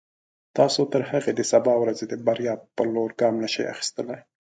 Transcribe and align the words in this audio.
تاسو 0.57 0.81
تر 0.93 1.01
هغې 1.11 1.31
د 1.35 1.41
سبا 1.51 1.73
ورځې 1.81 2.05
د 2.07 2.13
بریا 2.25 2.53
په 2.75 2.83
لور 2.93 3.09
ګام 3.19 3.35
نشئ 3.43 3.65
اخیستلای. 3.73 4.19